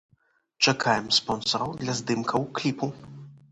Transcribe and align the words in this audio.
Чакаем 0.63 1.07
спонсараў 1.19 1.77
для 1.83 1.93
здымкаў 2.01 2.51
кліпу! 2.59 2.93